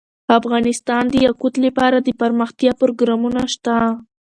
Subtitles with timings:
[0.39, 3.75] افغانستان کې د یاقوت لپاره دپرمختیا پروګرامونه شته.